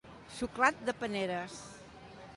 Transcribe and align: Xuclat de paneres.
Xuclat 0.37 0.81
de 0.89 0.97
paneres. 1.03 1.61